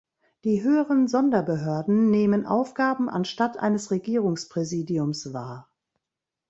Die 0.45 0.63
höheren 0.63 1.07
Sonderbehörden 1.07 2.09
nehmen 2.09 2.47
Aufgaben 2.47 3.07
anstatt 3.07 3.57
eines 3.59 3.91
Regierungspräsidiums 3.91 5.31
wahr. 5.31 5.69